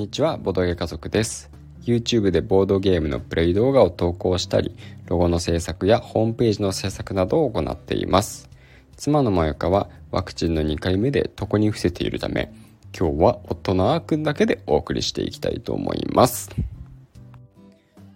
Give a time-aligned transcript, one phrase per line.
[0.00, 1.50] にちは、ボドゲ家族です。
[1.82, 8.48] YouTube でボードゲームのプレイ動画を投稿したり、ロゴの制作やホームページの制作などを行っています。
[8.96, 12.50] 妻のまよかはワクチンの2回目で床に伏せているため、
[12.98, 16.48] 今日は夫のあーくんだけでお送りしていきたいと思います。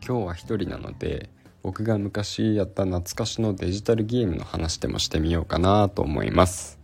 [0.07, 1.29] 今日は一人なので、
[1.63, 6.84] 僕が昔やった懐かしのデジタルゲームの話でもしてみようかなと思います。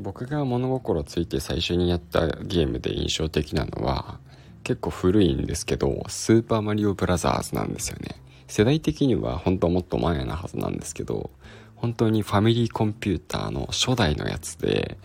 [0.00, 4.18] 僕が物心ついて最初にやったゲームで印象的なのは
[4.64, 8.16] 結構古いんですけどスーパーマリオブラザーズなんですよね。
[8.48, 11.30] 世代的には本当はもっと前なはずなんですけど
[11.76, 14.98] 本当にファミリーコンピューターの初代のやつで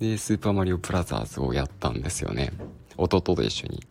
[0.00, 2.52] でスーパーマリオブラザーズをやったんですよね。
[2.96, 3.86] 弟と一緒に。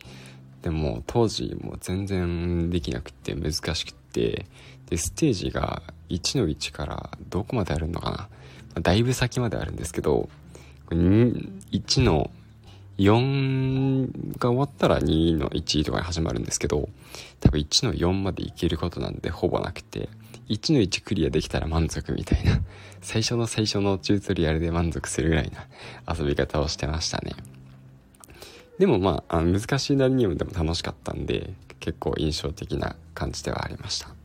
[0.61, 4.45] でも当時もう全然できなくて難しくって
[4.89, 8.11] でステージが1の1からどこまであるのか
[8.75, 8.81] な。
[8.81, 10.29] だいぶ先まであるんですけど
[10.95, 12.31] 1の
[12.97, 16.89] 4が終わったら2の1とかに始まるんですけど
[17.39, 20.09] 多分1の4までいけることなんでほぼなくて
[20.49, 22.61] 1の1クリアできたら満足みたいな
[23.01, 25.67] 最初の最初のチュートリアルで満足するぐらいな
[26.13, 27.33] 遊び方をしてましたね。
[28.77, 34.18] でもまああ難しいなりにもでも楽しかったんで結構印象的な感じではありました。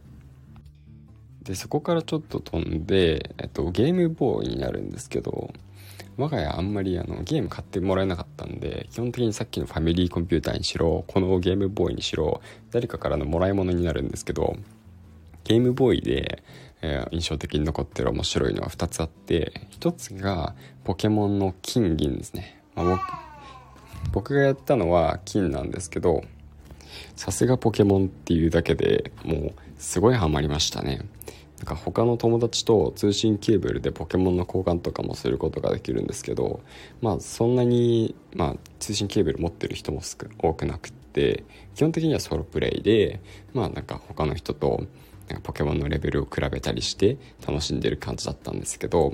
[1.44, 5.52] でそこからちょっと飛んで、えっと、ゲームボーイになるんですけど
[6.16, 14.56] 我が家あんまりあのゲーム買ってもらえなかったんで基本的にさっきのファミリーコンピューターにしろこのゲームボーイにしろ誰かからのもらい物になるんですけど
[15.42, 16.42] ゲームボーイで、
[16.82, 23.02] えー、印象的に残ってる面白いのは2つあって1つがポケモンの金銀ですね、まあ、僕
[24.12, 26.22] 僕がやったのは金なんですけど
[27.16, 31.00] さすがポケモンっていうだけでもうすごいハマりましたね。
[31.58, 36.60] なんか他の友達と通信ケーブルでポケモンの交換とかもすることができるんですけど
[37.00, 40.02] まあそんなに、まあ、通信ケーブル持ってる人も
[40.38, 41.44] 多くなくて
[41.74, 43.20] 基本的にはソロプレイで
[43.52, 44.84] まあなんか他の人と
[45.28, 47.16] なんかポケモンのレベルを比べたりして
[47.46, 49.12] 楽しんでる感じだったんですけど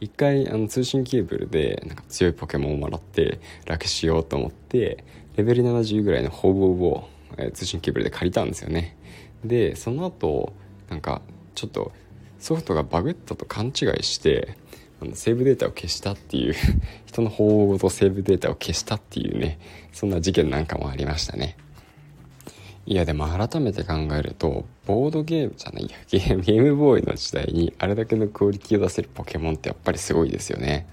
[0.00, 5.04] 一回あの通信ケーブルでなんか強いポケモンをもらって楽しようと思って
[5.36, 8.96] レベル70ぐらいのホーボーを、えー、通信ケーブルで借りたんですよね。
[9.44, 10.52] でその後
[10.88, 11.22] なんか
[11.54, 11.92] ちょっと
[12.38, 13.68] ソフトがバグったと勘違
[13.98, 14.56] いして
[15.00, 16.54] あのセーブデータを消したっていう
[17.06, 19.58] 人の方ごとセーブデータを消したっていうね
[19.92, 21.56] そんな事件なんかもありましたね。
[22.84, 30.86] いやでも改めて考えるとボードゲームじゃないや ゲームボーイの時代にあれだけのクオリティを出せるポケモンってやっぱりすごいですよね。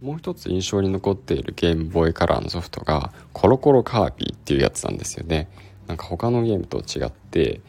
[0.00, 5.48] もう一つ印象に残っているゲームボーイカラーのソフトがコロコロカービィっていうやつなんですよね。
[5.86, 7.60] なんか他のゲームと違って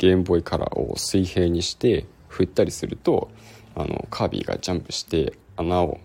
[0.00, 3.30] ゲームボーイカラーを水平にして振ったりすると
[3.74, 6.00] あのカービィがジャンプして穴を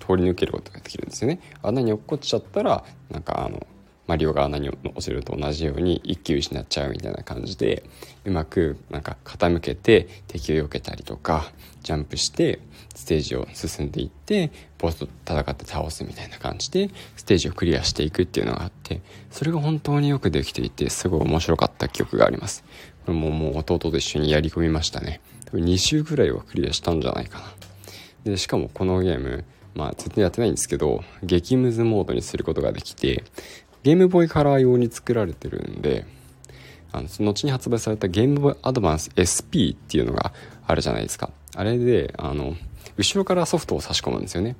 [0.00, 1.40] 通り抜けることができるんですよね。
[1.62, 3.66] 穴に落っこっちゃったらなんかあの
[4.08, 7.84] マリオが穴に落ちると同じように一気失っちゃうみたいな感じで
[8.24, 11.44] うまくなんか傾けて敵を避けたりとか
[11.82, 12.58] ジャンプして
[12.94, 22.64] ステージを進んでいってボスと戦って倒すみたいな感じでステージをクリアしていくっていうのがあってそれが本当によくできていてすごい面白かった記憶があります。
[23.04, 25.20] これももう弟と一緒にやり込みましたね。
[25.44, 27.44] 多分2週くらいはクリアしたんじゃないかな。
[28.24, 29.44] でしかもこのゲーム
[29.74, 33.22] まあ全然やってないんですけど激ムズモードにすることができて
[33.82, 36.04] ゲームボーイカラー用に作られてるんで
[36.92, 40.32] あの後に発売されたゲームボーイアドバンス SP っていうのが
[40.66, 41.30] あるじゃないですか。
[41.54, 42.54] あれであの
[42.96, 44.56] 後ろからソフトを差し込むんですよね。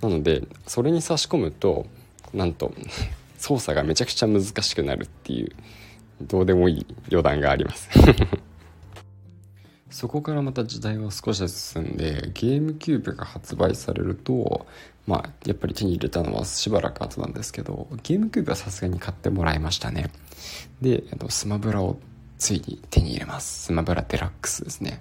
[0.00, 1.86] なのでそれに差し込むと
[2.32, 2.72] なんと
[3.38, 5.52] 操作がめちゃくちゃ難しくなるっていう
[6.22, 7.88] どうでもいい余談があります。
[9.94, 14.66] そこからまた時代は少し進んでゲームキューブが発売されると
[15.06, 20.10] まあやっぱり手に入れたのはしばらく後なんですけどゲームキューブはさすがに買ってもらいましたね。
[20.82, 22.00] でスマブラを
[22.38, 23.66] ついに手に入れます。
[23.66, 25.00] スマブラデラックスですね。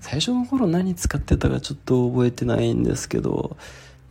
[0.00, 3.56] 最初の頃何使ってたかちょっと覚えてないんですけど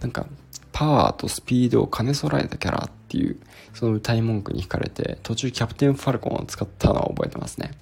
[0.02, 0.26] なんか
[0.72, 3.38] パワーとスピードを兼ね備えたキャラっていう
[3.76, 7.74] その歌い文句に惹かれて途中キャプテンファルコンを使ったのは覚えてますね。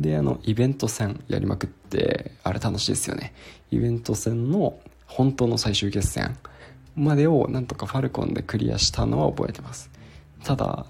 [0.00, 3.34] であのイベント戦やりまくってあれ楽しいですよね。
[3.70, 6.36] イベント戦の本当の最終決戦
[6.94, 9.90] までをなんとかファルコンでクリアしたのは覚えてます。
[10.44, 10.86] ただ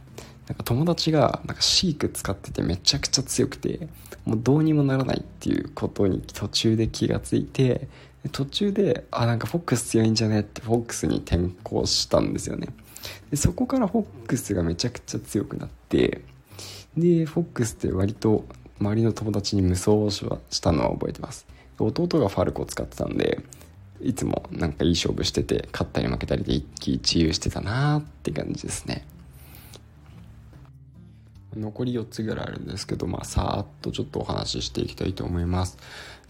[0.47, 3.89] なんか友達がなんかシーク使っててめちゃくちゃ強くて
[4.25, 7.89] もうどうにもならないっていうことに途中で気がついて
[8.33, 12.69] 途中であなんかフォックス強いんじゃねってフォックスに転向したんですよね。
[13.31, 16.23] でそこからフォックスがめちゃくちゃ強くなって
[16.97, 18.45] でフォックスって割と
[18.81, 21.47] 周りの友達に無双したのは覚えてます。
[21.79, 23.41] 弟がファルコを使ってたんで
[24.01, 29.07] いつもなんかいい勝負してて勝ったり負けたりで一喜一憂してたなーって感じですね。
[31.57, 35.79] 残り4つぐらいあるんですけどまあさーっとちょっとお話ししていきたいと思います。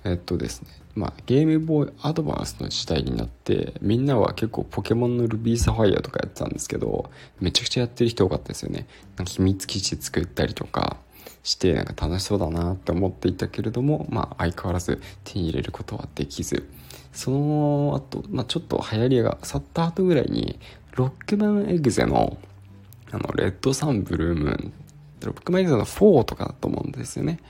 [0.04, 7.10] えっとですねまあゲームボーイアドバンスの時代になってみんなは結構ポケモンのルビーサファイアとかやってたんですけど
[7.40, 8.86] めちゃくちゃやってる人多かったですよね。
[9.16, 10.96] なんか秘密基地作ったりとか
[11.42, 16.68] してなんか楽しそうだなって思っていたけれどもまあ相変わらず手に入れることはできず。
[17.12, 20.58] その後、まあちょっと流行りが去った後ぐらいに
[20.94, 22.38] ロックマンエグゼの
[23.10, 24.72] あのレッドサンブルームーン
[25.22, 27.40] ロックマンエグゼの4とかだと思うんですよね。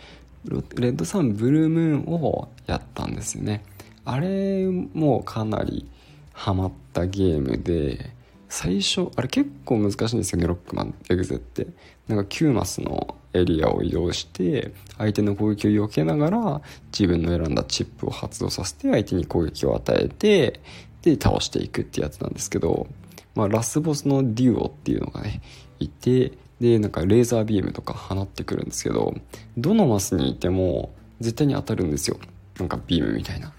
[0.44, 0.58] レ
[0.88, 3.64] ッドサンブルームーンをやったんですよね。
[4.05, 5.87] あれもかなり
[6.32, 8.11] ハマったゲームで
[8.48, 11.66] 最初あれ結構難しいんですよねロックマンエグゼって。
[12.08, 20.60] なんか9マスのエリアを移動して相手の攻撃を避けながら自分の選んだチップを発動させて相手に攻撃を与えて
[21.02, 22.88] で倒していくってやつなんですけど、
[23.34, 25.42] まあ、ラスボスのデュオっていうのがね
[25.78, 29.14] いてでなんかレーザービームとか放ってくるんですけど
[29.58, 30.90] どのマスにいても
[31.20, 32.18] 絶対に当たるんですよ。
[32.58, 33.52] なんかビームみたいな。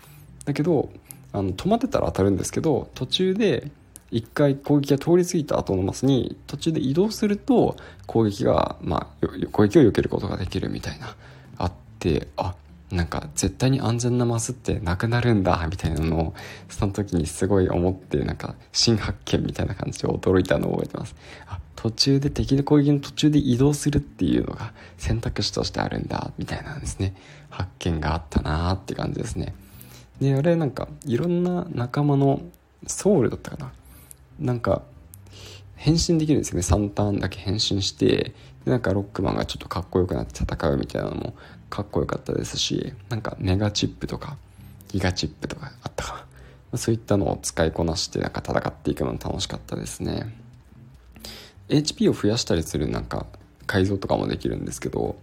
[0.46, 0.90] だけど
[1.32, 3.72] あの止まってたら当たるんですけど途中で
[4.12, 7.78] 一回攻撃が通り過ぎた後のマスに途中で移動すると
[8.08, 11.16] 攻撃が、まあ、攻撃を避けることができるみたいな。
[11.58, 12.56] あってあ
[12.92, 16.34] なんか絶対に安全なマスってなくなるんだみたいなのを
[16.70, 21.16] その時にすごい思ってなんか新発見みたいな感じで驚いたのを覚えてます。
[21.48, 27.14] あ途中で敵の攻撃の途中で移動するっていうのが選択肢としてあるんだみたいなんですね。
[27.50, 29.54] 発見があったなーって感じですね。
[30.20, 32.42] であれなんかいろんな仲間の
[32.88, 33.72] ソウルだったかな
[34.40, 34.84] なんか
[35.76, 36.62] 変身できるんですよね。
[36.62, 38.34] 3ターンだけ変身して
[38.66, 41.34] でなんかロックマンがちょっとかっこよくなって戦うみたいなのも
[41.70, 44.38] かっこよかったですしなんかメガチップとか
[44.90, 46.26] ギガチップとかあったか
[46.72, 46.78] な。
[46.78, 50.36] そういったのを使いこなしてなんか戦っていくのも楽しかったですね。
[51.70, 53.26] HP を増やしたりするなんか
[53.68, 55.16] 改造とかもできるんですけど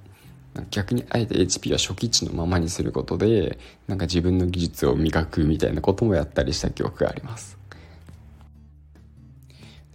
[0.70, 3.58] 逆にあえて HP は初期値のままにすることで
[3.88, 7.58] なんか自分の技術を磨くみたいなこともやったりした記憶があります。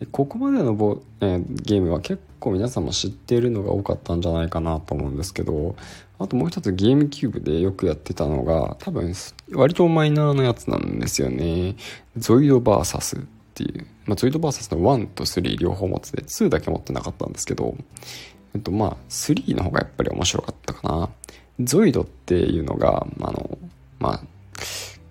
[0.01, 5.75] でここまでのボ、えー、ゲームは結構皆さんも知っているのが多かったんじゃないかなと思うんですけど
[6.17, 9.13] あともう一つゲームキューブでよくやってたのが多分
[9.53, 11.75] 割とマイナーなやつなんですよね。
[12.17, 13.19] ゾイドバーサスっ
[13.53, 17.75] ていう、まあ、ゾイドバーサスの1と3両方持ってて2だけ持ってなかったんですけど
[18.55, 21.09] えっとまあ3の方がやっぱり面白かったかな。
[21.59, 23.57] ゾイドっていうのがあの
[23.99, 24.21] まあ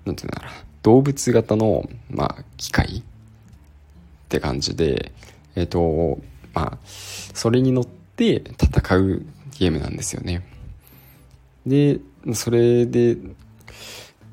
[0.05, 0.53] なんていうんだろう
[0.83, 3.03] 動物型の、まあ、機械
[4.31, 5.11] って感じで、
[5.57, 6.21] えっ、ー、と、
[6.55, 9.27] まあ、それに乗って戦う
[9.59, 10.47] ゲームなんですよね。
[11.67, 11.99] で、
[12.33, 13.17] それで、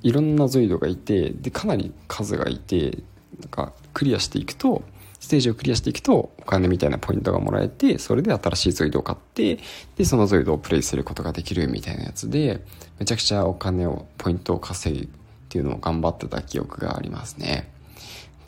[0.03, 2.99] いろんなゾイドがいて、で、かなり数がいて、
[3.39, 4.83] なんか、クリアしていくと、
[5.19, 9.57] ステージをクリアしていくと、お金みたいなポイントがもらえて、それで新しいゾイドを買って、
[9.95, 12.61] で、そのゾイドをプレイすることができるみたいなやつで、
[12.99, 15.07] めちゃくちゃお金を、ポイントを稼ぐっ
[15.49, 17.71] ていうのを頑張ってた記憶がありますね。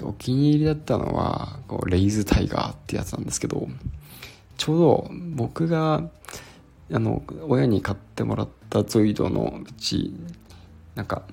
[0.05, 3.67] お気に入りだったのはこうレイズタイガーってやつなんですけど
[4.57, 6.03] ちょうど僕が
[6.91, 10.13] あの親に買ってもらったゾイドのうち
[10.95, 11.23] なんか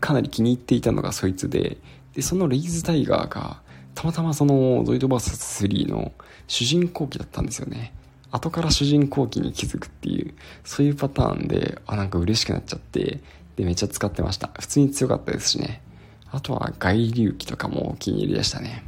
[0.00, 1.78] かなり気に入っていたのがそいつで
[2.14, 3.60] でそのレイズタイガーが
[3.94, 6.12] たまたまそのゾイド VS3 の
[6.46, 7.92] 主人公機だったんですよね。
[8.30, 13.20] 後から主人公機に気づくっていうそういうパターンであなんか嬉しくなっちゃって
[13.56, 14.50] でめっちゃ使ってました。
[14.58, 15.80] 普通に強かったですしね。
[16.36, 18.82] あとは外流機とかもお気に入りでしたね。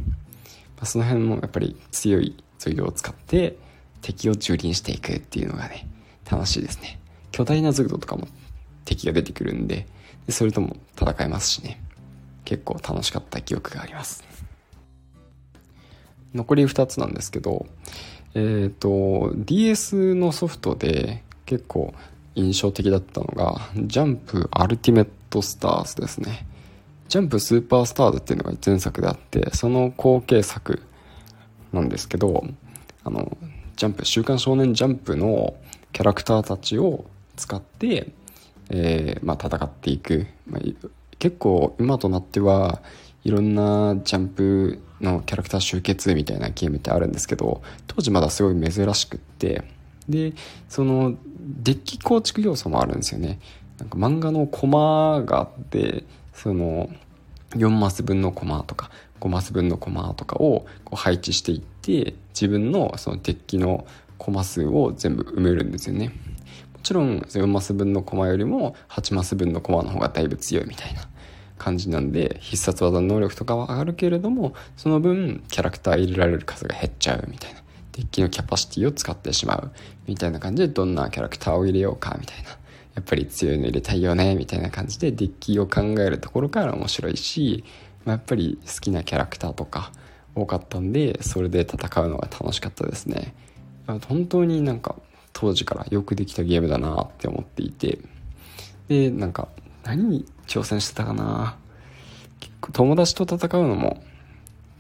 [0.76, 3.56] まあ、その辺もやっぱり強いゾイドを使って
[4.02, 5.88] 敵を蹂躙していくっていうのがね、
[6.30, 7.00] 楽しいですね。
[7.32, 8.28] 巨大なゾイドとかも
[8.84, 9.86] 敵が出てくるんで、
[10.26, 11.80] でそれとも戦えますしね。
[12.44, 14.22] 結構楽しかった記憶があります。
[16.34, 17.64] 残り2つなんですけど、
[18.34, 21.94] えっ、ー、と、DS のソフトで結構
[22.34, 26.46] 印象的だったのが、ジャンプアルティメットスターズですね。
[27.08, 30.82] ジャンプスーパースターズっていうのが前作であってその後継作
[31.72, 32.44] なんですけど
[33.04, 33.36] あの
[33.76, 35.54] ジャンプ「週刊少年ジャンプ」の
[35.92, 38.12] キャラクターたちを使って、
[38.68, 40.60] えー、まあ、戦っていく、まあ、
[41.18, 42.82] 結構今となっては
[43.24, 49.64] いろんなジャンプのキャラクター集結みたいなゲームってあるんですけど当時まだすごい珍しくって
[50.08, 50.34] で
[50.68, 53.38] そのデッキ構築要素もあるんですよね。
[53.78, 56.04] なんか漫画のコマがあって
[56.38, 56.88] その
[57.50, 58.90] 4マス分のコマとか
[59.20, 63.86] 5マス分のコマとかをこう配置していって自分のそのデッキの
[64.18, 66.08] コマ数を全部埋めるんですよね。
[66.74, 71.08] もちろん4マス分のコマよりも8マス分のコマの方がだいぶ強いみたいな
[71.58, 77.62] 感じなんで必殺技の能力とかは上がるけれどもその分キャラクター入れられる数が減っちゃうみたいな。
[77.92, 79.72] デッキのキャパシティを使ってしまう
[80.06, 82.57] みたいな感じでどんなキャラクターを入れようかみたいな。
[82.98, 87.62] やっぱり強いの入れたいよねみたいな感じでデッキを考えるところから面白いし、
[88.04, 89.92] まあ、やっぱり好きなキャラクターとか
[90.34, 93.34] 多かったんでそれで戦うのが楽しかったですね。
[94.08, 94.96] 本当になんか
[95.32, 98.00] 当時からよくできたゲームだなって思っていて。
[98.88, 99.48] でなんか
[99.84, 101.56] 何に挑戦してたかな。
[102.40, 104.02] 結構友達と戦うのも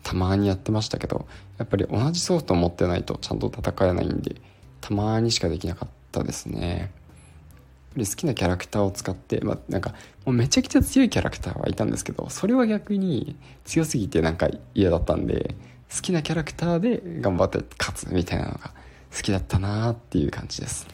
[0.02, 1.26] たまにやってましたけど
[1.58, 4.36] やっぱり同じソフト持ってないとちゃんと戦えないんで
[4.80, 6.90] たまにしかできなかったですね。
[8.06, 15.54] 好きなキャラクターを使って、まあ、なんかもうめちゃくちゃ強いキャラクターはいたんですけどそれは逆に強すぎてなんか嫌だったんで
[15.94, 18.72] 好きなキャラクターで頑張って勝つみたいなのが
[19.14, 20.86] 好きだったなーっていう感じです。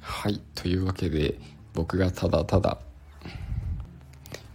[0.00, 1.38] はいというわけで
[1.74, 2.78] 僕がただただ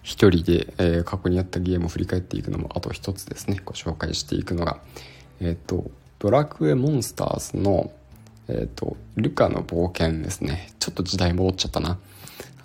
[0.03, 4.79] 一人で、えー、過去にやったゲームを振り返っていくのもあと一つですねご紹介していくのが
[5.39, 7.91] えっ、ー、とドラクエモンスターズの
[8.47, 10.71] えっ、ー、とルカの冒険ですね。
[10.79, 11.99] ちょっと時代戻っちゃったな。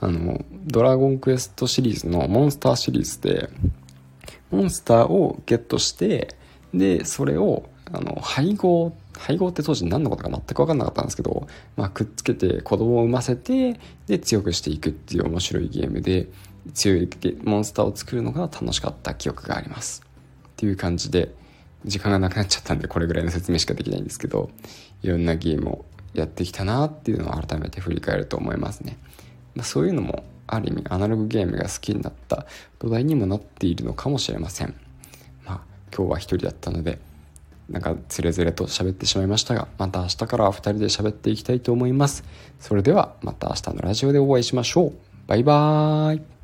[0.01, 3.49] あのドラゴンクエストシリーズのモンスターシリーズで
[4.51, 6.35] モンスターをゲットして
[6.75, 11.47] でそれをあの配合配合って当時何のことか全く分かんなかったんですけど、
[11.77, 16.29] まあ、くっつけて子供を産ませてで強くしていくっていう面白いゲームで
[16.75, 17.09] 強い
[17.45, 20.03] モンスターを作るのが楽しかった記憶があります。
[20.49, 21.35] っていう感じで
[21.85, 24.51] 時間がなくなっちゃったんでこれぐらいの説明しかできないんですけど
[25.03, 28.99] いろんなゲームをやってきたなっていうのを改めて振り返ると思いますね、
[29.55, 32.47] まあ、そういうのもある意味アナログゲームが好きになった
[32.79, 34.75] 土台にもなっているのかもしれません。
[35.47, 35.61] まあ
[35.97, 36.99] 今日は一人だったので
[37.71, 42.25] なんかつれづれと喋ってしまいましたがまた明日からは2人で喋っていきたいと思います。
[42.61, 44.93] それではまた明日のラジオでお会いしましょう。
[45.27, 46.42] バイバーイ。